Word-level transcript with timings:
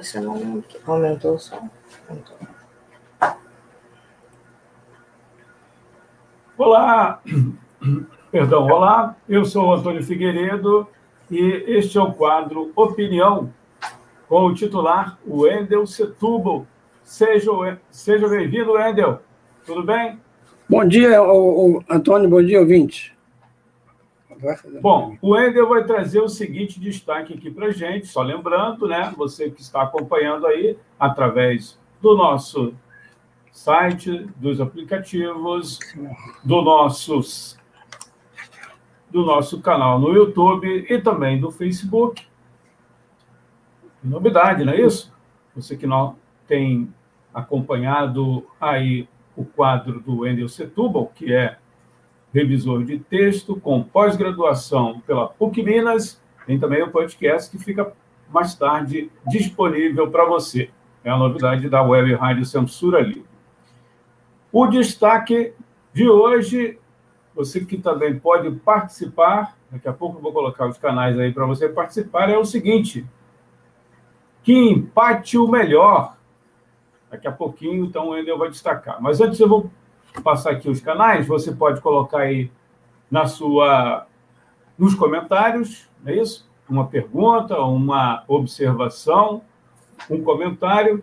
Você 0.00 0.20
não 0.20 0.62
aumentou 0.86 1.34
o 1.34 1.38
som? 1.40 1.68
Aumentou. 2.08 2.36
Olá, 6.56 7.20
perdão, 8.30 8.64
olá, 8.66 9.16
eu 9.28 9.44
sou 9.44 9.66
o 9.66 9.74
Antônio 9.74 10.04
Figueiredo 10.04 10.86
e 11.28 11.64
este 11.66 11.98
é 11.98 12.00
o 12.00 12.12
quadro 12.12 12.70
Opinião 12.76 13.52
com 14.28 14.44
o 14.44 14.54
titular 14.54 15.18
Wendel 15.26 15.84
Setúbal. 15.84 16.64
Seja, 17.02 17.50
seja 17.90 18.28
bem-vindo, 18.28 18.72
Wendel. 18.72 19.20
Tudo 19.66 19.82
bem? 19.82 20.20
Bom 20.68 20.84
dia, 20.86 21.18
Antônio, 21.90 22.30
bom 22.30 22.42
dia, 22.42 22.60
ouvinte. 22.60 23.17
Bom, 24.80 25.16
o 25.20 25.30
Wendel 25.30 25.68
vai 25.68 25.84
trazer 25.84 26.20
o 26.20 26.28
seguinte 26.28 26.78
destaque 26.78 27.34
aqui 27.34 27.50
para 27.50 27.70
gente, 27.70 28.06
só 28.06 28.22
lembrando, 28.22 28.86
né, 28.86 29.12
você 29.16 29.50
que 29.50 29.60
está 29.60 29.82
acompanhando 29.82 30.46
aí 30.46 30.78
através 30.98 31.78
do 32.00 32.16
nosso 32.16 32.74
site, 33.50 34.28
dos 34.36 34.60
aplicativos, 34.60 35.80
do 36.44 36.62
nosso, 36.62 37.58
do 39.10 39.24
nosso 39.24 39.60
canal 39.60 39.98
no 39.98 40.12
YouTube 40.12 40.86
e 40.88 41.00
também 41.00 41.40
do 41.40 41.50
Facebook. 41.50 42.24
Novidade, 44.02 44.64
não 44.64 44.72
é 44.72 44.80
isso? 44.80 45.12
Você 45.56 45.76
que 45.76 45.86
não 45.86 46.16
tem 46.46 46.94
acompanhado 47.34 48.46
aí 48.60 49.08
o 49.36 49.44
quadro 49.44 50.00
do 50.00 50.20
Wendel 50.20 50.48
Setúbal, 50.48 51.10
que 51.14 51.32
é 51.34 51.58
revisor 52.32 52.84
de 52.84 52.98
texto 52.98 53.56
com 53.56 53.82
pós-graduação 53.82 55.00
pela 55.06 55.28
PUC 55.28 55.62
Minas. 55.62 56.20
Tem 56.46 56.58
também 56.58 56.82
o 56.82 56.90
podcast 56.90 57.50
que 57.50 57.62
fica 57.62 57.92
mais 58.32 58.54
tarde 58.54 59.10
disponível 59.26 60.10
para 60.10 60.24
você. 60.24 60.70
É 61.02 61.10
a 61.10 61.16
novidade 61.16 61.68
da 61.68 61.82
Web 61.82 62.14
Rádio 62.14 62.44
Censura 62.44 63.00
Livre. 63.00 63.26
O 64.52 64.66
destaque 64.66 65.52
de 65.92 66.08
hoje, 66.08 66.78
você 67.34 67.64
que 67.64 67.78
também 67.78 68.18
pode 68.18 68.50
participar, 68.50 69.56
daqui 69.70 69.88
a 69.88 69.92
pouco 69.92 70.18
eu 70.18 70.22
vou 70.22 70.32
colocar 70.32 70.66
os 70.66 70.78
canais 70.78 71.18
aí 71.18 71.32
para 71.32 71.46
você 71.46 71.68
participar, 71.68 72.30
é 72.30 72.36
o 72.36 72.44
seguinte: 72.44 73.06
que 74.42 74.54
empate 74.54 75.36
o 75.36 75.48
melhor. 75.48 76.16
Daqui 77.10 77.26
a 77.26 77.32
pouquinho, 77.32 77.86
então, 77.86 78.08
o 78.08 78.10
Wendel 78.10 78.36
vai 78.36 78.50
destacar. 78.50 79.00
Mas 79.00 79.18
antes 79.20 79.40
eu 79.40 79.48
vou 79.48 79.70
passar 80.20 80.52
aqui 80.52 80.68
os 80.68 80.80
canais, 80.80 81.26
você 81.26 81.52
pode 81.52 81.80
colocar 81.80 82.20
aí 82.20 82.50
na 83.10 83.26
sua 83.26 84.06
nos 84.78 84.94
comentários, 84.94 85.88
é 86.06 86.14
isso? 86.14 86.48
Uma 86.68 86.86
pergunta, 86.86 87.60
uma 87.60 88.22
observação, 88.28 89.42
um 90.08 90.22
comentário, 90.22 91.02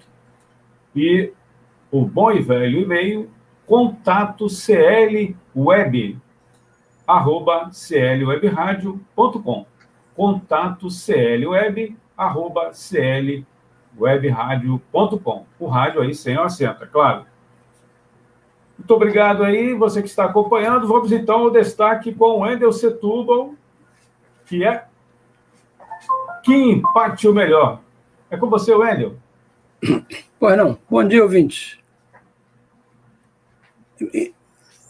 e 0.95 1.31
o 1.91 2.05
bom 2.05 2.31
e 2.31 2.41
velho 2.41 2.81
e-mail 2.81 3.29
contato 3.65 4.47
clweb 4.47 6.17
arroba 7.07 7.69
clwebradio.com 7.71 9.65
contato 10.15 10.87
clweb 10.89 11.95
arroba 12.17 12.71
clwebradio.com 13.97 15.45
o 15.59 15.67
rádio 15.67 16.01
aí 16.01 16.13
sem 16.13 16.37
o 16.37 16.43
acento, 16.43 16.83
é 16.83 16.87
claro. 16.87 17.25
Muito 18.77 18.93
obrigado 18.93 19.41
aí, 19.43 19.73
você 19.73 20.01
que 20.01 20.09
está 20.09 20.25
acompanhando. 20.25 20.85
Vamos 20.85 21.13
então 21.13 21.39
ao 21.39 21.49
destaque 21.49 22.13
com 22.13 22.25
o 22.25 22.39
Wendel 22.39 22.73
Setúbal, 22.73 23.53
que 24.45 24.65
é 24.65 24.83
que 26.43 26.53
empate 26.53 27.25
o 27.27 27.33
melhor. 27.33 27.84
É 28.35 28.37
com 28.37 28.49
você, 28.49 28.75
Wendel. 28.75 29.15
Pois 30.37 30.57
não. 30.57 30.77
Bom 30.89 31.07
dia, 31.07 31.23
ouvintes. 31.23 31.79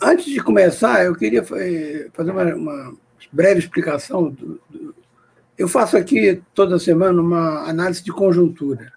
Antes 0.02 0.26
de 0.26 0.42
começar, 0.42 1.06
eu 1.06 1.16
queria 1.16 1.46
eh, 1.58 2.10
fazer 2.12 2.32
uma, 2.32 2.56
uma 2.56 2.98
breve 3.32 3.60
explicação. 3.60 4.32
Do, 4.32 4.60
do... 4.68 4.96
Eu 5.56 5.68
faço 5.68 5.96
aqui 5.96 6.42
toda 6.56 6.80
semana 6.80 7.22
uma 7.22 7.70
análise 7.70 8.04
de 8.04 8.12
conjuntura. 8.12 8.92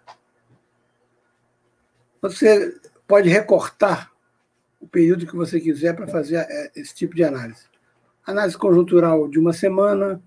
Você 2.22 2.75
pode 3.06 3.28
recortar 3.28 4.10
o 4.81 4.88
período 4.88 5.26
que 5.26 5.37
você 5.37 5.60
quiser 5.60 5.94
para 5.94 6.08
fazer 6.08 6.37
eh, 6.37 6.72
esse 6.75 6.94
tipo 6.94 7.14
de 7.14 7.22
análise. 7.22 7.66
Análise 8.26 8.56
conjuntural 8.56 9.28
de 9.28 9.38
uma 9.38 9.53
semana, 9.53 10.22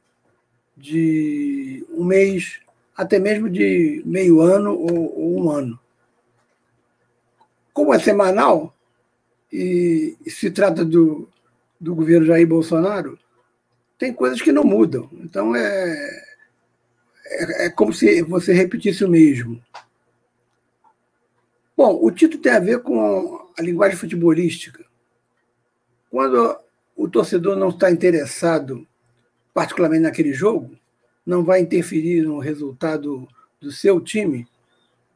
de 0.77 1.83
um 1.89 2.05
mês, 2.05 2.61
até 3.01 3.17
mesmo 3.17 3.49
de 3.49 4.03
meio 4.05 4.41
ano 4.41 4.73
ou, 4.73 5.19
ou 5.19 5.43
um 5.43 5.49
ano. 5.49 5.79
Como 7.73 7.91
é 7.95 7.97
semanal, 7.97 8.75
e 9.51 10.15
se 10.27 10.51
trata 10.51 10.85
do, 10.85 11.27
do 11.79 11.95
governo 11.95 12.27
Jair 12.27 12.47
Bolsonaro, 12.47 13.17
tem 13.97 14.13
coisas 14.13 14.39
que 14.39 14.51
não 14.51 14.63
mudam. 14.63 15.09
Então 15.13 15.55
é, 15.55 16.25
é, 17.25 17.65
é, 17.65 17.69
como 17.71 17.91
se 17.91 18.21
você 18.21 18.53
repetisse 18.53 19.03
o 19.03 19.09
mesmo. 19.09 19.59
Bom, 21.75 22.05
o 22.05 22.11
título 22.11 22.39
tem 22.39 22.51
a 22.51 22.59
ver 22.59 22.83
com 22.83 23.49
a 23.57 23.61
linguagem 23.63 23.97
futebolística. 23.97 24.85
Quando 26.11 26.55
o 26.95 27.09
torcedor 27.09 27.55
não 27.55 27.69
está 27.69 27.89
interessado, 27.89 28.87
particularmente 29.55 30.03
naquele 30.03 30.33
jogo, 30.33 30.77
não 31.25 31.43
vai 31.43 31.61
interferir 31.61 32.23
no 32.23 32.39
resultado 32.39 33.27
do 33.59 33.71
seu 33.71 33.99
time 34.01 34.47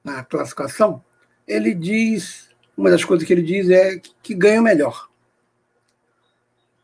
na 0.04 0.24
classificação, 0.24 1.04
ele 1.48 1.74
diz, 1.74 2.50
uma 2.78 2.90
das 2.90 3.04
coisas 3.04 3.26
que 3.26 3.34
ele 3.34 3.42
diz 3.42 3.70
é 3.70 4.00
que 4.22 4.34
ganha 4.34 4.62
melhor. 4.62 5.10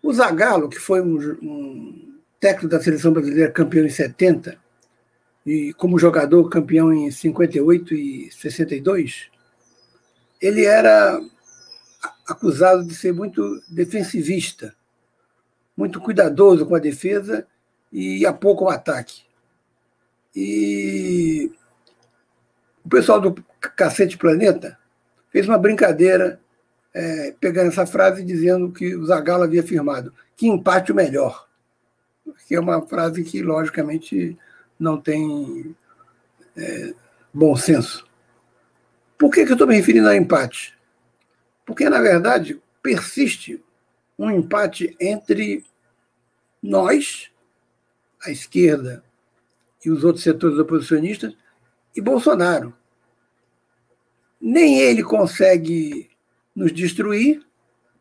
O 0.02 0.12
Zagallo, 0.12 0.70
que 0.70 0.80
foi 0.80 1.02
um, 1.02 1.18
um 1.42 2.20
técnico 2.40 2.70
da 2.70 2.82
seleção 2.82 3.14
brasileira 3.14 3.52
campeão 3.52 3.86
em 3.86 3.90
70 3.90 4.58
e 5.46 5.74
como 5.74 6.00
jogador 6.00 6.50
campeão 6.50 6.92
em 6.92 7.12
58 7.12 7.94
e 7.94 8.32
62, 8.32 9.30
ele 10.42 10.66
era 10.66 11.20
acusado 12.28 12.86
de 12.86 12.96
ser 12.96 13.14
muito 13.14 13.62
defensivista, 13.70 14.76
muito 15.78 16.00
cuidadoso 16.00 16.66
com 16.66 16.76
a 16.76 16.80
defesa 16.80 17.46
e 17.92 18.26
a 18.26 18.34
pouco 18.34 18.66
o 18.66 18.70
ataque. 18.70 19.24
E 20.36 21.52
o 22.84 22.90
pessoal 22.90 23.20
do 23.20 23.34
Cacete 23.76 24.18
Planeta 24.18 24.78
fez 25.30 25.48
uma 25.48 25.58
brincadeira 25.58 26.40
é, 26.94 27.34
pegando 27.40 27.70
essa 27.70 27.86
frase 27.86 28.24
dizendo 28.24 28.72
que 28.72 28.96
o 28.96 29.06
Zagallo 29.06 29.44
havia 29.44 29.62
afirmado 29.62 30.14
que 30.36 30.48
empate 30.48 30.92
o 30.92 30.96
melhor. 30.96 31.48
Que 32.48 32.56
é 32.56 32.60
uma 32.60 32.82
frase 32.82 33.24
que, 33.24 33.42
logicamente, 33.42 34.38
não 34.80 35.00
tem 35.00 35.76
é, 36.56 36.94
bom 37.34 37.56
senso. 37.56 38.08
Por 39.18 39.32
que, 39.32 39.46
que 39.46 39.52
eu 39.52 39.54
estou 39.54 39.68
me 39.68 39.76
referindo 39.76 40.08
a 40.08 40.16
empate? 40.16 40.76
Porque, 41.66 41.88
na 41.90 42.02
verdade, 42.02 42.62
persiste 42.82 43.64
um 44.18 44.32
empate 44.32 44.96
entre 45.00 45.64
nós 46.62 47.32
a 48.24 48.32
esquerda 48.32 49.04
e 49.84 49.90
os 49.90 50.04
outros 50.04 50.24
setores 50.24 50.58
oposicionistas 50.58 51.36
e 51.96 52.02
Bolsonaro. 52.02 52.74
Nem 54.40 54.80
ele 54.80 55.04
consegue 55.04 56.10
nos 56.56 56.72
destruir, 56.72 57.46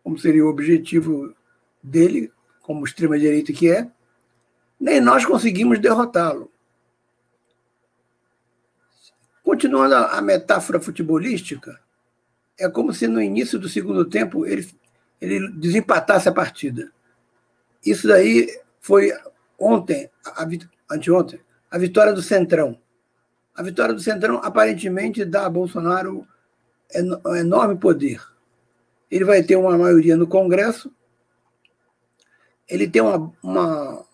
como 0.02 0.18
seria 0.18 0.44
o 0.44 0.48
objetivo 0.48 1.34
dele, 1.82 2.32
como 2.62 2.84
extrema-direita 2.84 3.52
que 3.52 3.70
é, 3.70 3.90
nem 4.78 5.00
nós 5.00 5.24
conseguimos 5.24 5.78
derrotá-lo. 5.78 6.50
Continuando 9.42 9.94
a 9.94 10.20
metáfora 10.22 10.80
futebolística, 10.80 11.80
é 12.58 12.68
como 12.68 12.92
se 12.92 13.06
no 13.06 13.20
início 13.20 13.58
do 13.58 13.68
segundo 13.68 14.04
tempo 14.04 14.46
ele, 14.46 14.68
ele 15.20 15.50
desempatasse 15.52 16.28
a 16.28 16.32
partida. 16.32 16.92
Isso 17.84 18.06
daí 18.06 18.48
foi 18.80 19.12
ontem, 19.60 20.10
a, 20.24 20.48
anteontem, 20.90 21.40
a 21.70 21.78
vitória 21.78 22.12
do 22.12 22.22
Centrão. 22.22 22.80
A 23.54 23.62
vitória 23.62 23.92
do 23.92 24.00
Centrão 24.00 24.40
aparentemente 24.42 25.24
dá 25.24 25.44
a 25.44 25.50
Bolsonaro 25.50 26.26
um 27.24 27.36
enorme 27.36 27.76
poder. 27.76 28.20
Ele 29.10 29.24
vai 29.24 29.42
ter 29.42 29.56
uma 29.56 29.76
maioria 29.76 30.16
no 30.16 30.26
Congresso, 30.26 30.90
ele 32.68 32.88
tem 32.88 33.02
uma, 33.02 33.32
uma 33.42 34.04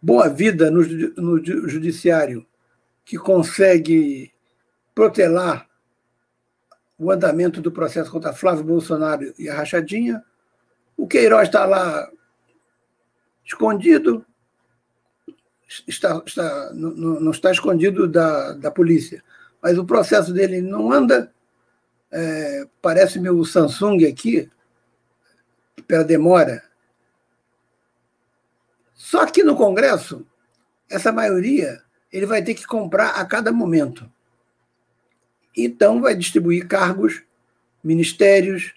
boa 0.00 0.28
vida 0.28 0.70
no, 0.70 0.82
no 1.16 1.68
judiciário 1.68 2.46
que 3.04 3.18
consegue 3.18 4.32
protelar 4.94 5.68
o 6.98 7.10
andamento 7.10 7.60
do 7.60 7.72
processo 7.72 8.10
contra 8.10 8.32
Flávio 8.32 8.64
Bolsonaro 8.64 9.34
e 9.38 9.48
a 9.48 9.54
Rachadinha. 9.54 10.22
O 10.96 11.06
Queiroz 11.06 11.48
está 11.48 11.66
lá 11.66 12.08
escondido, 13.44 14.24
está, 15.86 16.22
está, 16.26 16.72
não, 16.72 17.20
não 17.20 17.30
está 17.30 17.50
escondido 17.50 18.08
da, 18.08 18.52
da 18.52 18.70
polícia, 18.70 19.22
mas 19.62 19.78
o 19.78 19.84
processo 19.84 20.32
dele 20.32 20.60
não 20.60 20.92
anda. 20.92 21.32
É, 22.10 22.66
parece 22.82 23.18
meu 23.18 23.42
Samsung 23.42 24.04
aqui, 24.06 24.50
pela 25.86 26.04
demora. 26.04 26.62
Só 28.94 29.24
que 29.26 29.42
no 29.42 29.56
Congresso, 29.56 30.26
essa 30.90 31.10
maioria 31.10 31.82
ele 32.12 32.26
vai 32.26 32.42
ter 32.42 32.54
que 32.54 32.66
comprar 32.66 33.12
a 33.12 33.24
cada 33.24 33.50
momento. 33.50 34.10
Então, 35.56 36.00
vai 36.00 36.14
distribuir 36.14 36.66
cargos, 36.66 37.22
ministérios, 37.82 38.74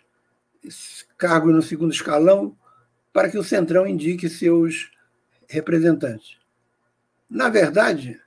cargos 1.17 1.53
no 1.53 1.61
segundo 1.61 1.93
escalão, 1.93 2.55
para 3.11 3.29
que 3.29 3.37
o 3.37 3.43
Centrão 3.43 3.85
indique 3.85 4.29
seus 4.29 4.91
representantes. 5.47 6.37
Na 7.29 7.49
verdade, 7.49 8.21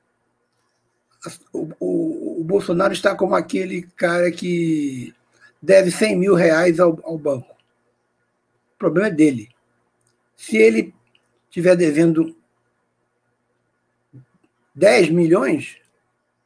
o, 1.53 1.69
o, 1.79 2.41
o 2.41 2.45
Bolsonaro 2.45 2.93
está 2.93 3.15
como 3.15 3.35
aquele 3.35 3.83
cara 3.97 4.31
que 4.31 5.15
deve 5.61 5.91
100 5.91 6.17
mil 6.17 6.35
reais 6.35 6.81
ao, 6.81 6.99
ao 7.05 7.19
banco. 7.19 7.55
O 8.75 8.79
problema 8.79 9.09
é 9.09 9.11
dele. 9.11 9.49
Se 10.37 10.57
ele 10.57 10.95
estiver 11.49 11.77
devendo 11.77 12.37
10 14.75 15.11
milhões, 15.11 15.77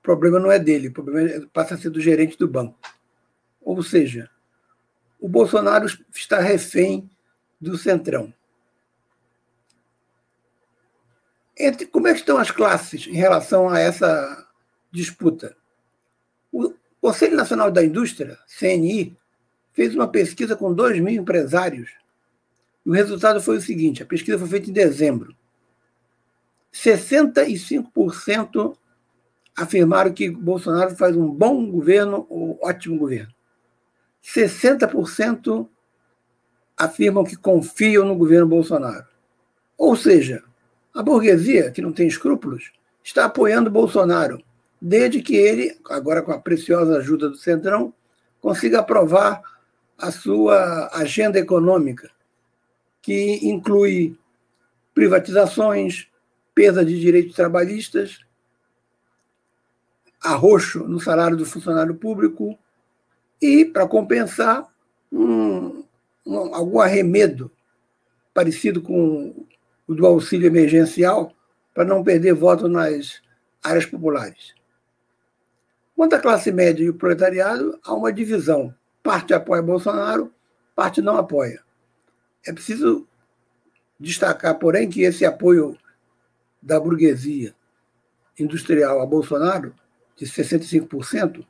o 0.01 0.03
problema 0.03 0.41
não 0.41 0.51
é 0.51 0.59
dele, 0.59 0.89
o 0.89 0.93
problema 0.93 1.31
é, 1.31 1.41
passa 1.53 1.75
a 1.75 1.79
ser 1.79 1.91
do 1.91 2.01
gerente 2.01 2.39
do 2.39 2.49
banco. 2.49 2.79
Ou 3.61 3.83
seja, 3.83 4.31
o 5.21 5.29
Bolsonaro 5.29 5.87
está 6.15 6.41
refém 6.41 7.09
do 7.61 7.77
Centrão. 7.77 8.33
Entre, 11.59 11.87
como 11.87 12.09
é 12.09 12.13
que 12.13 12.21
estão 12.21 12.39
as 12.39 12.51
classes 12.51 13.07
em 13.07 13.15
relação 13.15 13.69
a 13.69 13.79
essa 13.79 14.47
disputa? 14.91 15.55
O 16.51 16.73
Conselho 17.01 17.37
Nacional 17.37 17.71
da 17.71 17.85
Indústria, 17.85 18.39
CNI, 18.59 19.17
fez 19.73 19.95
uma 19.95 20.09
pesquisa 20.09 20.57
com 20.57 20.73
2 20.73 21.01
mil 21.01 21.21
empresários. 21.21 21.91
E 22.85 22.91
o 22.91 22.93
resultado 22.93 23.41
foi 23.41 23.59
o 23.59 23.61
seguinte: 23.61 24.03
a 24.03 24.07
pesquisa 24.07 24.39
foi 24.39 24.49
feita 24.49 24.71
em 24.71 24.73
dezembro. 24.73 25.37
65% 26.73 28.77
afirmaram 29.57 30.13
que 30.13 30.31
Bolsonaro 30.31 30.97
faz 30.97 31.15
um 31.15 31.29
bom 31.29 31.71
governo 31.71 32.27
ou 32.31 32.59
ótimo 32.63 32.99
governo. 32.99 33.33
60% 34.25 35.69
afirmam 36.77 37.25
que 37.25 37.37
confiam 37.37 38.07
no 38.07 38.15
governo 38.15 38.47
Bolsonaro. 38.47 39.07
Ou 39.77 39.97
seja, 39.97 40.43
a 40.95 41.03
burguesia, 41.03 41.71
que 41.71 41.83
não 41.83 41.93
tem 41.93 42.07
escrúpulos, 42.07 42.73
está 43.03 43.25
apoiando 43.25 43.71
Bolsonaro, 43.71 44.43
desde 44.81 45.23
que 45.23 45.35
ele, 45.37 45.79
agora 45.89 46.23
com 46.23 46.33
a 46.33 46.39
preciosa 46.39 46.99
ajuda 46.99 47.29
do 47.29 47.37
Centrão, 47.37 47.95
consiga 48.41 48.81
aprovar 48.81 49.41
a 49.97 50.11
sua 50.11 50.91
agenda 50.93 51.39
econômica, 51.39 52.11
que 53.01 53.39
inclui 53.47 54.19
privatizações, 54.95 56.09
perda 56.55 56.85
de 56.85 56.99
direitos 57.01 57.35
trabalhistas, 57.35 58.21
arroxo 60.21 60.81
no 60.87 61.01
salário 61.01 61.37
do 61.37 61.47
funcionário 61.47 61.95
público 61.95 62.59
e, 63.41 63.65
para 63.65 63.89
compensar, 63.89 64.67
um, 65.11 65.85
um, 66.25 66.55
algum 66.55 66.81
arremedo 66.81 67.51
parecido 68.33 68.81
com 68.81 69.47
do 69.89 70.07
auxílio 70.07 70.47
emergencial 70.47 71.33
para 71.75 71.85
não 71.85 72.03
perder 72.03 72.35
voto 72.35 72.69
nas 72.69 73.21
áreas 73.63 73.87
populares. 73.87 74.55
Quanto 75.95 76.15
à 76.15 76.19
classe 76.19 76.51
média 76.51 76.85
e 76.85 76.91
o 76.91 76.95
proletariado, 76.95 77.79
há 77.85 77.95
uma 77.95 78.13
divisão. 78.13 78.75
Parte 79.03 79.35
apoia 79.35 79.63
Bolsonaro, 79.63 80.33
parte 80.75 81.01
não 81.01 81.17
apoia. 81.17 81.63
É 82.47 82.53
preciso 82.53 83.07
destacar, 83.99 84.59
porém, 84.59 84.89
que 84.89 85.03
esse 85.03 85.25
apoio 85.25 85.79
da 86.61 86.79
burguesia 86.79 87.55
industrial 88.39 89.01
a 89.01 89.07
Bolsonaro, 89.07 89.75
de 90.17 90.27
65%, 90.27 91.45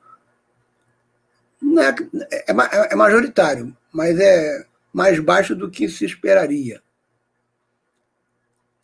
não 1.60 1.82
é, 1.82 1.94
é, 2.30 2.92
é 2.92 2.94
majoritário, 2.96 3.76
mas 3.92 4.18
é 4.18 4.66
mais 4.92 5.18
baixo 5.18 5.54
do 5.54 5.70
que 5.70 5.88
se 5.88 6.04
esperaria. 6.04 6.82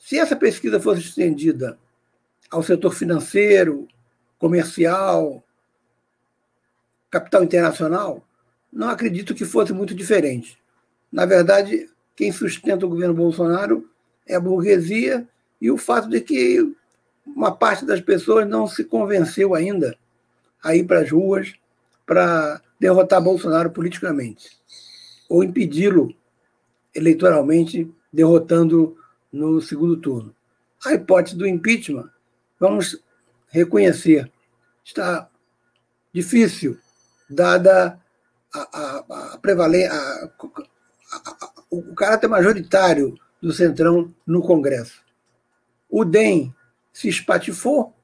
Se 0.08 0.18
essa 0.18 0.34
pesquisa 0.34 0.80
fosse 0.80 1.02
estendida 1.02 1.78
ao 2.50 2.62
setor 2.62 2.94
financeiro, 2.94 3.86
comercial, 4.38 5.44
capital 7.10 7.44
internacional, 7.44 8.26
não 8.72 8.88
acredito 8.88 9.34
que 9.34 9.44
fosse 9.44 9.70
muito 9.74 9.94
diferente. 9.94 10.58
Na 11.12 11.26
verdade, 11.26 11.90
quem 12.16 12.32
sustenta 12.32 12.86
o 12.86 12.88
governo 12.88 13.12
Bolsonaro 13.12 13.86
é 14.26 14.34
a 14.34 14.40
burguesia 14.40 15.28
e 15.60 15.70
o 15.70 15.76
fato 15.76 16.08
de 16.08 16.22
que 16.22 16.74
uma 17.26 17.54
parte 17.54 17.84
das 17.84 18.00
pessoas 18.00 18.48
não 18.48 18.66
se 18.66 18.84
convenceu 18.84 19.54
ainda 19.54 19.94
a 20.64 20.74
ir 20.74 20.84
para 20.84 21.00
as 21.00 21.10
ruas 21.10 21.52
para 22.06 22.62
derrotar 22.80 23.20
Bolsonaro 23.20 23.68
politicamente 23.72 24.56
ou 25.28 25.44
impedi-lo 25.44 26.16
eleitoralmente, 26.94 27.92
derrotando 28.10 28.96
no 29.32 29.60
segundo 29.60 29.96
turno. 29.96 30.34
A 30.84 30.94
hipótese 30.94 31.36
do 31.36 31.46
impeachment, 31.46 32.08
vamos 32.58 33.02
reconhecer, 33.48 34.30
está 34.84 35.28
difícil, 36.12 36.78
dada 37.28 38.00
a, 38.54 38.60
a, 38.60 39.34
a 39.34 39.38
prevalência, 39.38 39.90
o 41.70 41.94
caráter 41.94 42.28
majoritário 42.28 43.18
do 43.40 43.52
Centrão 43.52 44.14
no 44.26 44.40
Congresso 44.40 45.08
o 45.88 46.04
DEM 46.04 46.54
se 46.92 47.08
espatifou, 47.08 47.94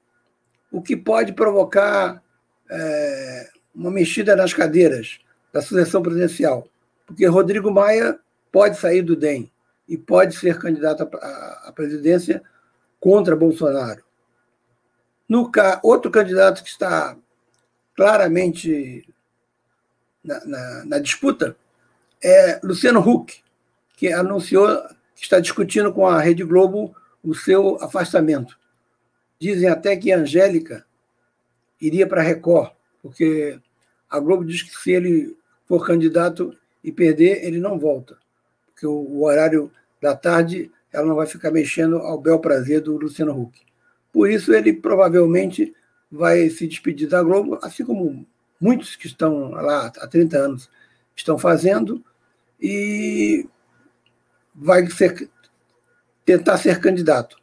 o 0.72 0.80
que 0.80 0.96
pode 0.96 1.32
provocar 1.32 2.22
é, 2.70 3.50
uma 3.74 3.90
mexida 3.90 4.34
nas 4.34 4.52
cadeiras 4.54 5.20
da 5.52 5.60
sucessão 5.60 6.02
presidencial, 6.02 6.66
porque 7.06 7.26
Rodrigo 7.26 7.70
Maia 7.70 8.18
pode 8.50 8.78
sair 8.78 9.02
do 9.02 9.14
DEM 9.14 9.50
e 9.88 9.96
pode 9.96 10.34
ser 10.36 10.58
candidato 10.58 11.02
à 11.02 11.72
presidência 11.74 12.42
contra 12.98 13.36
Bolsonaro. 13.36 14.02
No 15.28 15.50
outro 15.82 16.10
candidato 16.10 16.62
que 16.62 16.68
está 16.68 17.16
claramente 17.94 19.06
na, 20.22 20.44
na, 20.44 20.84
na 20.84 20.98
disputa 20.98 21.56
é 22.22 22.58
Luciano 22.62 23.00
Huck, 23.00 23.42
que 23.96 24.12
anunciou 24.12 24.66
que 25.14 25.22
está 25.22 25.38
discutindo 25.38 25.92
com 25.92 26.06
a 26.06 26.20
Rede 26.20 26.42
Globo 26.42 26.94
o 27.22 27.34
seu 27.34 27.82
afastamento. 27.82 28.58
Dizem 29.38 29.68
até 29.68 29.96
que 29.96 30.12
Angélica 30.12 30.84
iria 31.80 32.06
para 32.06 32.20
a 32.20 32.24
Record, 32.24 32.72
porque 33.02 33.58
a 34.08 34.18
Globo 34.18 34.44
diz 34.44 34.62
que 34.62 34.74
se 34.74 34.92
ele 34.92 35.36
for 35.66 35.86
candidato 35.86 36.56
e 36.82 36.92
perder, 36.92 37.44
ele 37.44 37.58
não 37.58 37.78
volta, 37.78 38.18
porque 38.84 38.86
o, 38.86 39.22
horário 39.22 39.72
da 40.00 40.14
tarde 40.14 40.70
ela 40.92 41.06
não 41.06 41.14
vai 41.14 41.26
ficar 41.26 41.50
mexendo 41.50 41.96
ao 41.96 42.20
bel 42.20 42.38
prazer 42.38 42.80
do 42.80 42.96
Luciano 42.96 43.32
Huck. 43.32 43.58
Por 44.12 44.30
isso, 44.30 44.52
ele 44.52 44.72
provavelmente 44.72 45.74
vai 46.10 46.48
se 46.50 46.68
despedir 46.68 47.08
da 47.08 47.22
Globo, 47.22 47.58
assim 47.62 47.84
como 47.84 48.26
muitos 48.60 48.94
que 48.94 49.06
estão 49.06 49.50
lá 49.50 49.86
há 49.86 50.06
30 50.06 50.36
anos 50.38 50.70
estão 51.16 51.38
fazendo, 51.38 52.04
e 52.60 53.48
vai 54.54 54.88
ser 54.88 55.28
tentar 56.24 56.58
ser 56.58 56.80
candidato. 56.80 57.36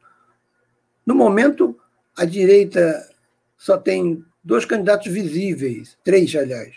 No 1.05 1.13
momento, 1.13 1.77
a 2.15 2.23
direita 2.23 3.09
só 3.57 3.77
tem 3.77 4.23
dois 4.43 4.63
candidatos 4.63 5.11
visíveis, 5.11 5.97
três, 6.03 6.33
aliás: 6.35 6.73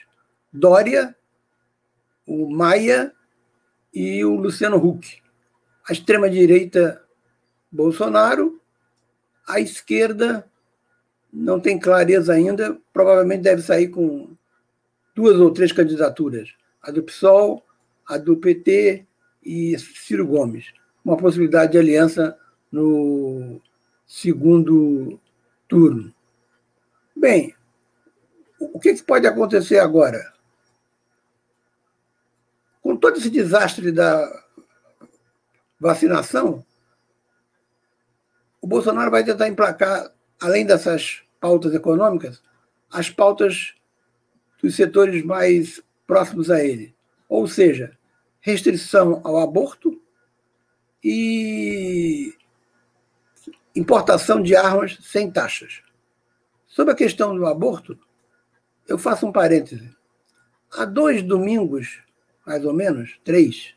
Dória, 0.52 1.14
o 2.26 2.50
Maia 2.50 3.14
e 3.94 4.24
o 4.24 4.34
Luciano 4.34 4.76
Huck. 4.76 5.22
A 5.88 5.92
extrema-direita, 5.92 7.02
Bolsonaro. 7.70 8.60
A 9.46 9.60
esquerda 9.60 10.46
não 11.32 11.60
tem 11.60 11.78
clareza 11.78 12.32
ainda, 12.32 12.78
provavelmente 12.92 13.42
deve 13.42 13.62
sair 13.62 13.88
com 13.88 14.34
duas 15.14 15.38
ou 15.38 15.50
três 15.50 15.70
candidaturas: 15.72 16.50
a 16.82 16.90
do 16.90 17.02
PSOL, 17.02 17.62
a 18.06 18.16
do 18.16 18.36
PT 18.36 19.06
e 19.44 19.78
Ciro 19.78 20.26
Gomes 20.26 20.72
uma 21.04 21.16
possibilidade 21.18 21.72
de 21.72 21.78
aliança 21.78 22.36
no, 22.72 23.60
segundo 24.06 25.20
turno. 25.68 26.12
Bem, 27.14 27.54
o 28.58 28.78
que 28.80 28.94
pode 29.02 29.26
acontecer 29.26 29.78
agora? 29.78 30.32
Todo 33.04 33.18
esse 33.18 33.28
desastre 33.28 33.92
da 33.92 34.44
vacinação, 35.78 36.64
o 38.62 38.66
Bolsonaro 38.66 39.10
vai 39.10 39.22
tentar 39.22 39.46
emplacar, 39.46 40.10
além 40.40 40.64
dessas 40.64 41.22
pautas 41.38 41.74
econômicas, 41.74 42.42
as 42.90 43.10
pautas 43.10 43.74
dos 44.58 44.74
setores 44.74 45.22
mais 45.22 45.82
próximos 46.06 46.50
a 46.50 46.64
ele. 46.64 46.96
Ou 47.28 47.46
seja, 47.46 47.94
restrição 48.40 49.20
ao 49.22 49.36
aborto 49.36 50.00
e 51.04 52.34
importação 53.76 54.40
de 54.40 54.56
armas 54.56 54.96
sem 55.02 55.30
taxas. 55.30 55.82
Sobre 56.66 56.94
a 56.94 56.96
questão 56.96 57.36
do 57.36 57.44
aborto, 57.44 57.98
eu 58.88 58.96
faço 58.96 59.26
um 59.26 59.30
parêntese. 59.30 59.94
Há 60.72 60.86
dois 60.86 61.22
domingos, 61.22 62.02
mais 62.46 62.64
ou 62.64 62.72
menos, 62.72 63.18
três, 63.24 63.74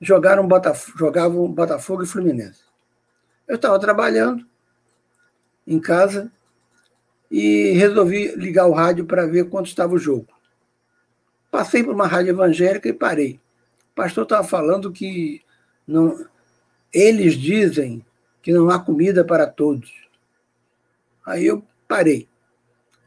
jogaram 0.00 0.46
Botafogo, 0.46 0.98
jogavam 0.98 1.50
Botafogo 1.52 2.02
e 2.02 2.06
Fluminense. 2.06 2.62
Eu 3.46 3.56
estava 3.56 3.78
trabalhando 3.78 4.46
em 5.66 5.80
casa 5.80 6.30
e 7.30 7.72
resolvi 7.72 8.34
ligar 8.36 8.66
o 8.66 8.72
rádio 8.72 9.04
para 9.04 9.26
ver 9.26 9.48
quanto 9.48 9.66
estava 9.66 9.94
o 9.94 9.98
jogo. 9.98 10.28
Passei 11.50 11.82
por 11.82 11.94
uma 11.94 12.06
rádio 12.06 12.30
evangélica 12.30 12.88
e 12.88 12.92
parei. 12.92 13.40
O 13.92 13.94
pastor 13.94 14.22
estava 14.22 14.46
falando 14.46 14.92
que 14.92 15.42
não, 15.86 16.24
eles 16.92 17.34
dizem 17.34 18.04
que 18.40 18.52
não 18.52 18.70
há 18.70 18.78
comida 18.78 19.24
para 19.24 19.46
todos. 19.46 19.92
Aí 21.26 21.46
eu 21.46 21.64
parei. 21.86 22.28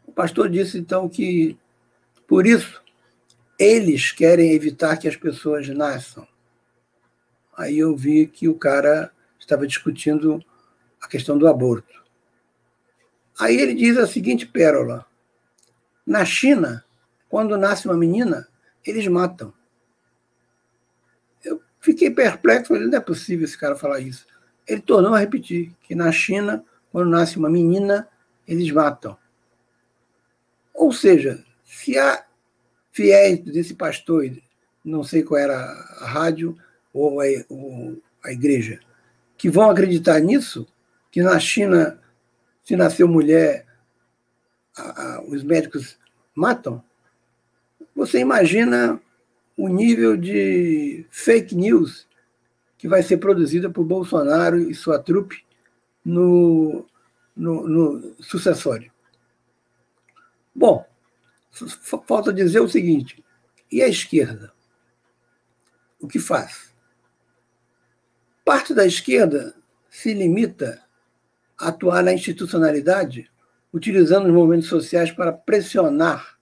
O 0.05 0.11
pastor 0.11 0.49
disse 0.49 0.77
então 0.77 1.07
que, 1.07 1.57
por 2.27 2.45
isso, 2.45 2.82
eles 3.63 4.11
querem 4.11 4.53
evitar 4.53 4.97
que 4.97 5.07
as 5.07 5.15
pessoas 5.15 5.67
nasçam. 5.69 6.27
Aí 7.55 7.77
eu 7.77 7.95
vi 7.95 8.27
que 8.27 8.47
o 8.47 8.55
cara 8.55 9.11
estava 9.39 9.67
discutindo 9.67 10.43
a 11.01 11.07
questão 11.07 11.37
do 11.37 11.47
aborto. 11.47 12.03
Aí 13.39 13.57
ele 13.57 13.73
diz 13.73 13.97
a 13.97 14.07
seguinte 14.07 14.45
pérola: 14.45 15.05
na 16.05 16.25
China, 16.25 16.83
quando 17.29 17.57
nasce 17.57 17.87
uma 17.87 17.97
menina, 17.97 18.47
eles 18.85 19.07
matam. 19.07 19.53
Eu 21.43 21.61
fiquei 21.79 22.09
perplexo, 22.11 22.69
falei, 22.69 22.87
não 22.87 22.97
é 22.97 23.01
possível 23.01 23.45
esse 23.45 23.57
cara 23.57 23.75
falar 23.75 23.99
isso. 23.99 24.25
Ele 24.67 24.81
tornou 24.81 25.13
a 25.13 25.19
repetir 25.19 25.73
que 25.81 25.95
na 25.95 26.11
China, 26.11 26.63
quando 26.91 27.09
nasce 27.09 27.37
uma 27.37 27.49
menina, 27.49 28.07
eles 28.47 28.69
matam. 28.71 29.17
Ou 30.73 30.91
seja, 30.91 31.43
se 31.63 31.97
há 31.97 32.25
fiéis 32.93 33.39
desse 33.39 33.73
pastor, 33.73 34.31
não 34.85 35.03
sei 35.03 35.23
qual 35.23 35.41
era 35.41 35.55
a 35.55 36.05
rádio 36.05 36.55
ou 36.93 37.19
a, 37.19 37.25
ou 37.49 37.99
a 38.23 38.31
igreja, 38.31 38.79
que 39.35 39.49
vão 39.49 39.69
acreditar 39.69 40.19
nisso, 40.19 40.65
que 41.11 41.21
na 41.21 41.37
China, 41.39 41.99
se 42.63 42.75
nasceu 42.75 43.07
mulher, 43.07 43.65
a, 44.77 45.15
a, 45.15 45.23
os 45.23 45.43
médicos 45.43 45.97
matam, 46.35 46.81
você 47.95 48.19
imagina 48.19 49.01
o 49.57 49.67
nível 49.67 50.15
de 50.15 51.05
fake 51.09 51.55
news 51.55 52.07
que 52.77 52.87
vai 52.87 53.01
ser 53.01 53.17
produzida 53.17 53.69
por 53.69 53.83
Bolsonaro 53.83 54.59
e 54.59 54.73
sua 54.75 54.99
trupe 54.99 55.43
no, 56.05 56.85
no, 57.35 57.67
no 57.67 58.15
sucessório. 58.19 58.91
Bom, 60.53 60.85
falta 62.05 62.33
dizer 62.33 62.59
o 62.59 62.69
seguinte: 62.69 63.23
e 63.71 63.81
a 63.81 63.87
esquerda? 63.87 64.51
O 65.99 66.07
que 66.07 66.19
faz? 66.19 66.73
Parte 68.43 68.73
da 68.73 68.85
esquerda 68.85 69.55
se 69.89 70.13
limita 70.13 70.83
a 71.57 71.69
atuar 71.69 72.03
na 72.03 72.13
institucionalidade, 72.13 73.31
utilizando 73.71 74.25
os 74.25 74.33
movimentos 74.33 74.67
sociais 74.67 75.11
para 75.11 75.31
pressionar 75.31 76.37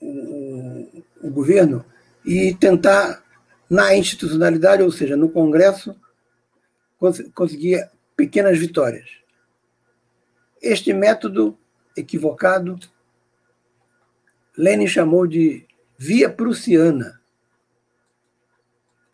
o, 0.00 1.04
o 1.20 1.30
governo 1.30 1.84
e 2.24 2.54
tentar, 2.54 3.22
na 3.68 3.96
institucionalidade, 3.96 4.82
ou 4.82 4.90
seja, 4.90 5.16
no 5.16 5.28
Congresso, 5.28 5.94
cons 6.98 7.20
conseguir 7.34 7.90
pequenas 8.16 8.58
vitórias. 8.58 9.08
Este 10.60 10.92
método 10.92 11.58
equivocado, 11.96 12.78
Lenin 14.56 14.86
chamou 14.86 15.26
de 15.26 15.66
via 15.96 16.30
prussiana, 16.30 17.20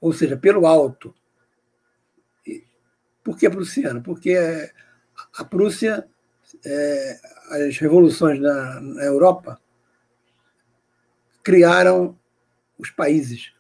ou 0.00 0.12
seja, 0.12 0.36
pelo 0.36 0.66
alto. 0.66 1.14
Por 3.22 3.36
que 3.36 3.48
prussiana? 3.50 4.00
Porque 4.00 4.36
a 5.36 5.44
Prússia, 5.44 6.08
é, 6.64 7.20
as 7.50 7.78
revoluções 7.78 8.40
na, 8.40 8.80
na 8.80 9.04
Europa, 9.04 9.60
criaram 11.42 12.18
os 12.78 12.90
países. 12.90 13.52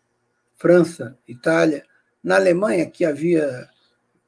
França, 0.56 1.18
Itália. 1.26 1.84
Na 2.22 2.36
Alemanha, 2.36 2.90
que 2.90 3.04
havia 3.04 3.68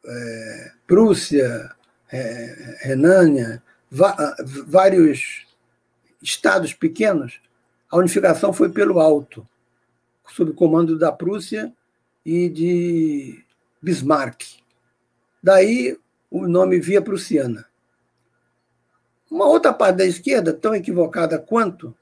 é, 0.04 0.72
Prússia, 0.86 1.74
é, 2.12 2.78
Renânia, 2.80 3.62
vários 3.90 5.46
estados 6.22 6.72
pequenos, 6.72 7.40
a 7.90 7.96
unificação 7.96 8.52
foi 8.52 8.70
pelo 8.70 9.00
alto, 9.00 9.46
sob 10.28 10.52
comando 10.52 10.96
da 10.96 11.10
Prússia 11.10 11.72
e 12.24 12.48
de 12.48 13.44
Bismarck. 13.82 14.42
Daí 15.42 15.98
o 16.30 16.46
nome 16.46 16.78
Via 16.78 17.02
Prussiana. 17.02 17.66
Uma 19.28 19.46
outra 19.46 19.72
parte 19.72 19.96
da 19.96 20.04
esquerda, 20.04 20.52
tão 20.52 20.74
equivocada 20.74 21.38
quanto, 21.38 21.96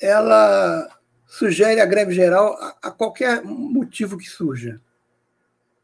ela 0.00 0.88
sugere 1.26 1.80
a 1.80 1.86
greve 1.86 2.14
geral 2.14 2.54
a, 2.54 2.76
a 2.82 2.90
qualquer 2.90 3.42
motivo 3.44 4.16
que 4.16 4.28
surja. 4.28 4.80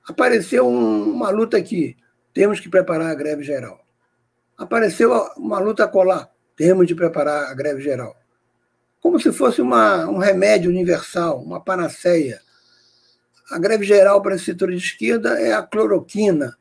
Apareceu 0.07 0.67
um, 0.67 1.11
uma 1.13 1.31
luta 1.31 1.57
aqui, 1.57 1.97
temos 2.33 2.61
que 2.61 2.69
preparar 2.69 3.11
a 3.11 3.15
greve 3.15 3.43
geral. 3.43 3.85
Apareceu 4.61 5.11
uma 5.39 5.59
luta 5.59 5.89
colar, 5.89 6.31
temos 6.55 6.87
de 6.87 6.95
preparar 6.95 7.51
a 7.51 7.55
greve 7.55 7.81
geral. 7.81 8.15
Como 9.01 9.19
se 9.19 9.33
fosse 9.33 9.63
uma, 9.63 10.07
um 10.07 10.19
remédio 10.19 10.69
universal, 10.69 11.41
uma 11.41 11.65
panaceia. 11.65 12.43
A 13.51 13.59
greve 13.59 13.87
geral 13.87 14.21
para 14.21 14.35
esse 14.35 14.45
setor 14.45 14.71
de 14.71 14.77
esquerda 14.77 15.41
é 15.41 15.55
a 15.55 15.63
cloroquina 15.63 16.59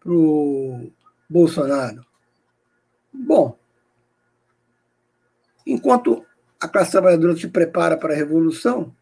para 0.00 0.10
o 0.10 0.90
Bolsonaro. 1.30 2.04
Bom, 3.12 3.56
enquanto 5.64 6.26
a 6.60 6.66
classe 6.66 6.90
trabalhadora 6.90 7.36
se 7.36 7.46
prepara 7.46 7.96
para 7.96 8.14
a 8.14 8.16
revolução, 8.16 8.92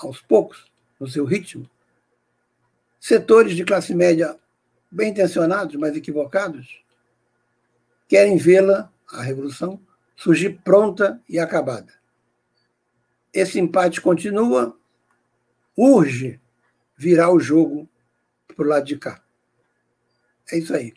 aos 0.00 0.20
poucos, 0.20 0.72
no 0.98 1.06
seu 1.06 1.24
ritmo, 1.24 1.70
setores 2.98 3.54
de 3.54 3.64
classe 3.64 3.94
média 3.94 4.36
bem 4.90 5.10
intencionados, 5.10 5.76
mas 5.76 5.94
equivocados, 5.94 6.81
querem 8.12 8.36
vê-la, 8.36 8.92
a 9.10 9.22
revolução, 9.22 9.80
surgir 10.14 10.60
pronta 10.62 11.18
e 11.26 11.38
acabada. 11.38 11.94
Esse 13.32 13.58
empate 13.58 14.02
continua, 14.02 14.76
urge 15.74 16.38
virar 16.94 17.30
o 17.30 17.40
jogo 17.40 17.88
para 18.54 18.66
o 18.66 18.68
lado 18.68 18.84
de 18.84 18.98
cá. 18.98 19.22
É 20.52 20.58
isso 20.58 20.74
aí. 20.74 20.92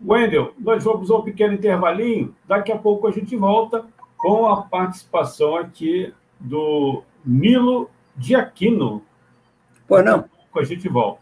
Wendel, 0.00 0.54
nós 0.60 0.84
vamos 0.84 1.10
a 1.10 1.16
um 1.16 1.24
pequeno 1.24 1.54
intervalinho. 1.54 2.36
Daqui 2.46 2.70
a 2.70 2.78
pouco 2.78 3.08
a 3.08 3.10
gente 3.10 3.34
volta 3.34 3.84
com 4.16 4.46
a 4.46 4.62
participação 4.62 5.56
aqui 5.56 6.14
do 6.38 7.02
Milo 7.24 7.90
de 8.16 8.36
Aquino. 8.36 9.04
Pois 9.88 10.04
não. 10.04 10.18
Daqui 10.18 10.34
a 10.34 10.36
pouco 10.36 10.60
a 10.60 10.64
gente 10.64 10.88
volta. 10.88 11.21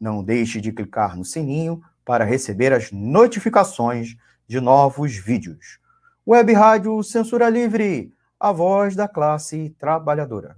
Não 0.00 0.22
deixe 0.22 0.60
de 0.60 0.72
clicar 0.72 1.16
no 1.16 1.24
sininho 1.24 1.82
para 2.04 2.24
receber 2.24 2.72
as 2.72 2.92
notificações 2.92 4.16
de 4.46 4.60
novos 4.60 5.16
vídeos. 5.16 5.78
Web 6.26 6.52
Rádio 6.52 7.02
Censura 7.02 7.48
Livre, 7.48 8.12
a 8.38 8.52
voz 8.52 8.94
da 8.94 9.08
classe 9.08 9.74
trabalhadora. 9.78 10.56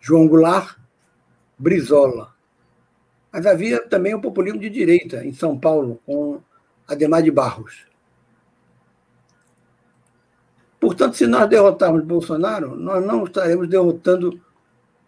João 0.00 0.26
Goulart, 0.26 0.76
Brizola. 1.58 2.34
Mas 3.32 3.46
havia 3.46 3.80
também 3.88 4.14
o 4.14 4.20
populismo 4.20 4.60
de 4.60 4.68
direita 4.68 5.24
em 5.24 5.32
São 5.32 5.58
Paulo, 5.58 6.00
com 6.04 6.40
Ademar 6.86 7.22
de 7.22 7.30
Barros. 7.30 7.91
Portanto, 10.82 11.16
se 11.16 11.28
nós 11.28 11.48
derrotarmos 11.48 12.02
Bolsonaro, 12.02 12.74
nós 12.74 13.06
não 13.06 13.22
estaremos 13.22 13.68
derrotando 13.68 14.40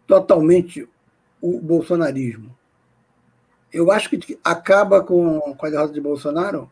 totalmente 0.07 0.89
o 1.41 1.61
bolsonarismo. 1.61 2.57
Eu 3.73 3.91
acho 3.91 4.09
que 4.09 4.39
acaba 4.45 5.03
com, 5.03 5.57
a 5.61 5.69
derrota 5.69 5.93
de 5.93 6.01
Bolsonaro 6.01 6.71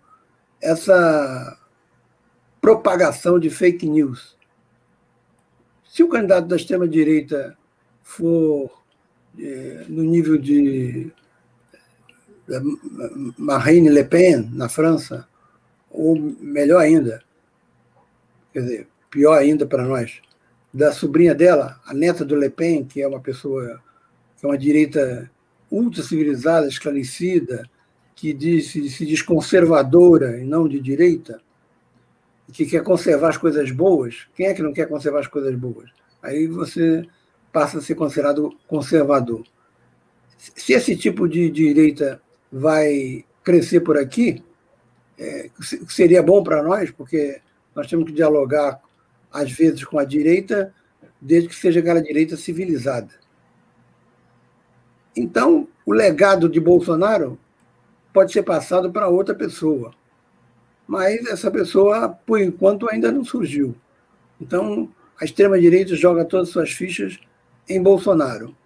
essa 0.61 1.59
propagação 2.61 3.41
de 3.41 3.51
fake 3.51 3.88
news. 3.88 4.38
Se 5.85 6.05
o 6.05 6.09
candidato 6.09 6.47
da 6.47 6.55
extrema-direita 6.55 7.59
for 8.05 8.71
é, 9.37 9.85
no 9.88 10.05
nível 10.05 10.38
de 10.38 11.11
Marine 13.37 13.88
Le 13.88 14.05
Pen, 14.05 14.49
na 14.53 14.69
França, 14.69 15.27
ou 15.91 16.17
melhor 16.17 16.81
ainda, 16.81 17.21
quer 18.53 18.61
dizer, 18.61 18.92
pior 19.12 19.38
ainda 19.38 19.66
para 19.66 19.85
nós, 19.85 20.22
da 20.72 20.90
sobrinha 20.90 21.35
dela, 21.35 21.79
a 21.87 21.92
neta 21.92 22.25
do 22.25 22.35
Le 22.35 22.48
Pen, 22.48 22.83
que 22.83 23.03
é 23.03 23.07
uma 23.07 23.20
pessoa, 23.20 23.79
que 24.40 24.46
é 24.46 24.48
uma 24.48 24.57
direita 24.57 25.31
ultra 25.70 26.03
civilizada, 26.03 26.66
esclarecida, 26.66 27.68
que 28.16 28.33
diz, 28.33 28.70
se 28.70 29.05
diz 29.07 29.20
conservadora 29.20 30.38
e 30.40 30.44
não 30.44 30.66
de 30.66 30.81
direita, 30.81 31.40
que 32.53 32.64
quer 32.64 32.83
conservar 32.83 33.29
as 33.29 33.37
coisas 33.37 33.70
boas. 33.70 34.27
Quem 34.35 34.46
é 34.46 34.55
que 34.55 34.62
não 34.62 34.72
quer 34.72 34.88
conservar 34.88 35.20
as 35.20 35.27
coisas 35.27 35.55
boas? 35.55 35.90
Aí 36.22 36.46
você 36.46 37.07
passa 37.53 37.79
a 37.79 37.83
ser 37.83 37.94
considerado 37.94 38.57
conservador. 38.66 39.44
Se 40.38 40.72
esse 40.72 40.96
tipo 40.96 41.29
de 41.29 41.51
direita 41.51 42.20
vai 42.51 43.25
crescer 43.44 43.81
por 43.81 43.98
aqui, 43.98 44.42
é, 45.18 45.51
seria 45.88 46.22
bom 46.22 46.42
para 46.42 46.62
nós, 46.62 46.90
porque 46.90 47.40
nós 47.75 47.87
temos 47.87 48.07
que 48.07 48.12
dialogar 48.12 48.81
às 49.33 49.51
vezes 49.51 49.85
com 49.85 49.99
a 49.99 50.05
direita, 50.05 50.75
desde 51.21 51.49
que 51.49 51.55
seja 51.55 51.81
aquela 51.81 52.03
direita 52.03 52.37
civilizada. 52.37 53.11
Então, 55.16 55.68
o 55.85 55.92
legado 55.92 56.49
de 56.49 56.61
Bolsonaro 56.61 57.38
pode 58.12 58.33
ser 58.33 58.42
passado 58.42 58.90
para 58.90 59.09
outra 59.09 59.35
pessoa. 59.35 59.95
Mas 60.87 61.27
essa 61.27 61.51
pessoa, 61.51 62.09
por 62.09 62.40
enquanto, 62.40 62.88
ainda 62.90 63.11
não 63.12 63.25
surgiu. 63.25 63.75
Então, 64.40 64.92
a 65.21 65.25
extrema-direita 65.25 65.95
joga 65.95 66.25
todas 66.25 66.49
as 66.49 66.53
suas 66.53 66.71
fichas 66.73 67.18
em 67.68 67.83
Bolsonaro. 67.83 68.57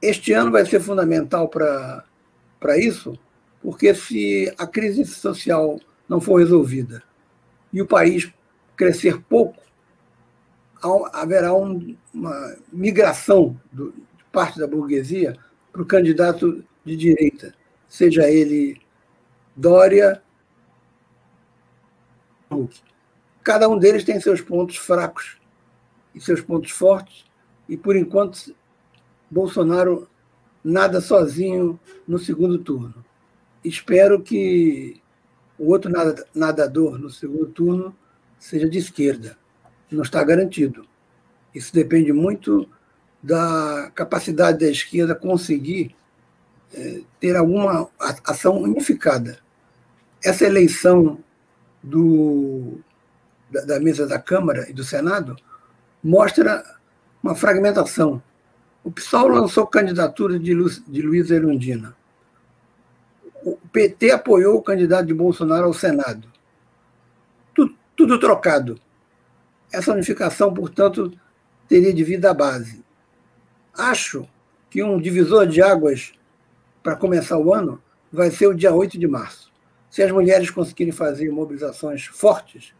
Este 0.00 0.32
ano 0.32 0.52
vai 0.52 0.64
ser 0.66 0.80
fundamental 0.80 1.48
para 1.48 2.78
isso, 2.78 3.18
porque 3.62 3.94
se 3.94 4.52
a 4.58 4.66
crise 4.66 5.04
social 5.04 5.80
não 6.08 6.20
for 6.20 6.38
resolvida 6.38 7.02
e 7.72 7.82
o 7.82 7.86
país 7.86 8.32
crescer 8.78 9.20
pouco, 9.22 9.60
haverá 11.12 11.52
um, 11.52 11.96
uma 12.14 12.56
migração 12.72 13.60
do, 13.72 13.90
de 13.90 14.24
parte 14.30 14.60
da 14.60 14.68
burguesia 14.68 15.36
para 15.72 15.82
o 15.82 15.86
candidato 15.86 16.64
de 16.84 16.96
direita, 16.96 17.52
seja 17.88 18.30
ele 18.30 18.80
Dória, 19.54 20.22
Huck. 22.48 22.80
Cada 23.42 23.68
um 23.68 23.76
deles 23.76 24.04
tem 24.04 24.20
seus 24.20 24.40
pontos 24.40 24.76
fracos 24.76 25.38
e 26.14 26.20
seus 26.20 26.40
pontos 26.40 26.70
fortes, 26.70 27.24
e 27.68 27.76
por 27.76 27.96
enquanto 27.96 28.54
Bolsonaro 29.28 30.08
nada 30.62 31.00
sozinho 31.00 31.78
no 32.06 32.18
segundo 32.18 32.58
turno. 32.58 33.04
Espero 33.64 34.22
que 34.22 35.02
o 35.58 35.72
outro 35.72 35.90
nadador 36.32 36.98
no 36.98 37.10
segundo 37.10 37.46
turno 37.46 37.96
seja 38.38 38.68
de 38.68 38.78
esquerda. 38.78 39.36
Não 39.90 40.02
está 40.02 40.22
garantido. 40.22 40.86
Isso 41.54 41.72
depende 41.72 42.12
muito 42.12 42.68
da 43.22 43.90
capacidade 43.94 44.58
da 44.58 44.70
esquerda 44.70 45.14
conseguir 45.14 45.94
é, 46.72 47.00
ter 47.18 47.36
alguma 47.36 47.88
ação 48.24 48.58
unificada. 48.58 49.38
Essa 50.22 50.44
eleição 50.44 51.18
do, 51.82 52.78
da, 53.50 53.62
da, 53.62 53.80
mesa 53.80 54.06
da 54.06 54.18
Câmara 54.18 54.68
e 54.68 54.72
do 54.72 54.84
Senado 54.84 55.36
mostra 56.02 56.64
uma 57.22 57.34
fragmentação. 57.34 58.22
O 58.84 58.90
PSOL 58.90 59.28
lançou 59.28 59.66
candidatura 59.66 60.38
de, 60.38 60.54
Lu, 60.54 60.70
de 60.86 61.02
Luiz 61.02 61.30
Erundina. 61.30 61.96
O 63.44 63.56
PT 63.72 64.10
apoiou 64.10 64.56
o 64.56 64.62
candidato 64.62 65.06
de 65.06 65.14
Bolsonaro 65.14 65.66
ao 65.66 65.74
Senado. 65.74 66.28
Tudo, 67.98 68.16
trocado. 68.16 68.80
Essa 69.72 69.92
unificação, 69.92 70.54
portanto, 70.54 71.12
teria 71.66 71.92
de 71.92 72.04
vir 72.04 72.20
da 72.20 72.32
base. 72.32 72.84
Acho 73.76 74.24
que 74.70 74.84
um 74.84 75.00
divisor 75.00 75.48
de 75.48 75.60
águas 75.60 76.12
para 76.80 76.94
começar 76.94 77.36
o 77.36 77.52
ano 77.52 77.82
vai 78.12 78.30
ser 78.30 78.46
o 78.46 78.54
dia 78.54 78.72
8 78.72 78.96
de 78.96 79.08
março. 79.08 79.52
Se 79.90 80.00
as 80.00 80.12
mulheres 80.12 80.48
conseguirem 80.48 80.92
fazer 80.92 81.28
mobilizações 81.32 82.04
fortes, 82.04 82.72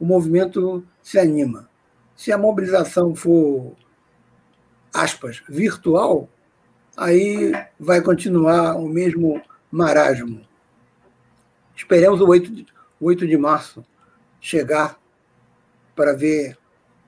o 0.00 0.06
movimento 0.06 0.82
se 1.02 1.18
anima. 1.18 1.68
Se 2.16 2.32
a 2.32 2.38
mobilização 2.38 3.14
for, 3.14 3.74
aspas, 4.90 5.42
virtual, 5.46 6.30
aí 6.96 7.52
vai 7.78 8.00
continuar 8.00 8.76
o 8.76 8.88
mesmo 8.88 9.38
marasmo. 9.70 10.40
Esperemos 11.76 12.22
o 12.22 12.26
8 12.26 12.50
de, 12.50 12.66
8 12.98 13.28
de 13.28 13.36
março 13.36 13.84
chegar 14.42 14.98
para 15.94 16.12
ver 16.14 16.58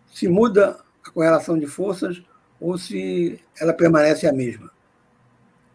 se 0.07 0.29
muda 0.29 0.81
a 1.05 1.11
correlação 1.11 1.59
de 1.59 1.67
forças 1.67 2.23
ou 2.61 2.79
se 2.79 3.43
ela 3.61 3.75
permanece 3.75 4.27
a 4.27 4.33
mesma. 4.33 4.71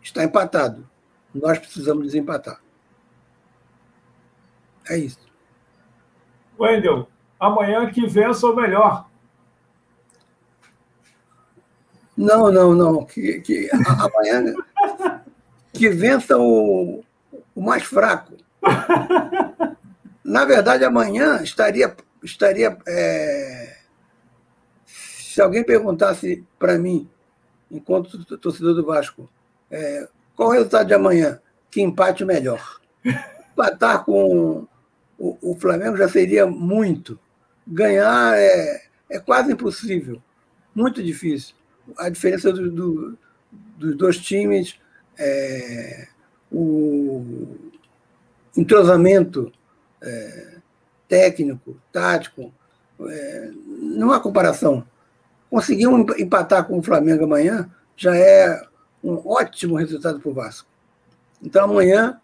Está 0.01 0.23
empatado. 0.23 0.89
Nós 1.35 1.59
precisamos 1.59 2.05
desempatar. 2.05 2.59
É 4.89 4.97
isso. 4.97 5.19
Wendel, 6.57 7.07
amanhã 7.39 7.91
que 7.91 8.07
vença 8.07 8.47
o 8.47 8.55
melhor. 8.55 9.07
Não, 12.15 12.51
não, 12.51 12.73
não. 12.73 13.05
Que, 13.05 13.41
que 13.41 13.69
amanhã 13.99 14.55
que 15.73 15.89
vença 15.89 16.37
o, 16.37 17.03
o 17.53 17.61
mais 17.61 17.83
fraco. 17.83 18.33
Na 20.29 20.45
verdade, 20.45 20.85
amanhã 20.85 21.41
estaria, 21.41 21.91
estaria 22.21 22.77
é, 22.87 23.77
se 24.85 25.41
alguém 25.41 25.63
perguntasse 25.63 26.45
para 26.59 26.77
mim, 26.77 27.09
enquanto 27.71 28.23
torcedor 28.37 28.75
do 28.75 28.85
Vasco, 28.85 29.27
é, 29.71 30.07
qual 30.35 30.49
o 30.49 30.51
resultado 30.51 30.85
de 30.85 30.93
amanhã? 30.93 31.41
Que 31.71 31.81
empate 31.81 32.23
melhor. 32.23 32.79
Empatar 33.03 34.05
com 34.05 34.67
o, 35.17 35.37
o, 35.41 35.55
Flamengo 35.55 35.97
já 35.97 36.07
seria 36.07 36.45
muito. 36.45 37.19
Ganhar 37.65 38.37
é, 38.37 38.83
é 39.09 39.19
quase 39.19 39.51
impossível. 39.51 40.21
Muito 40.75 41.01
difícil. 41.01 41.55
A 41.97 42.07
diferença 42.07 42.53
do, 42.53 42.69
do, 42.69 43.17
dos 43.51 43.97
dois 43.97 44.19
times, 44.19 44.79
é, 45.17 46.07
o 46.51 47.57
entrosamento 48.55 49.51
é, 50.01 50.57
técnico, 51.07 51.77
tático, 51.91 52.53
é, 53.01 53.51
não 53.81 54.11
há 54.11 54.19
comparação. 54.19 54.85
Conseguir 55.49 55.85
empatar 56.19 56.65
com 56.65 56.77
o 56.77 56.83
Flamengo 56.83 57.23
amanhã 57.23 57.69
já 57.95 58.15
é 58.15 58.61
um 59.03 59.21
ótimo 59.27 59.75
resultado 59.75 60.19
para 60.19 60.29
o 60.29 60.33
Vasco. 60.33 60.67
Então 61.41 61.65
amanhã, 61.65 62.19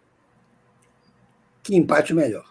que 1.62 1.74
empate 1.74 2.14
melhor. 2.14 2.46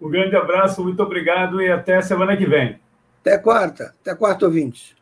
Um 0.00 0.10
grande 0.10 0.36
abraço, 0.36 0.82
muito 0.82 1.02
obrigado 1.02 1.62
e 1.62 1.70
até 1.70 2.02
semana 2.02 2.36
que 2.36 2.46
vem. 2.46 2.78
Até 3.20 3.38
quarta, 3.38 3.94
até 4.02 4.14
quarta, 4.14 4.44
ouvinte. 4.44 4.94